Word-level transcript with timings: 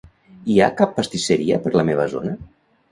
Hi 0.53 0.57
ha 0.59 0.69
cap 0.79 0.97
pastisseria 1.01 1.61
per 1.67 1.77
la 1.79 1.87
meva 1.93 2.11
zona? 2.19 2.39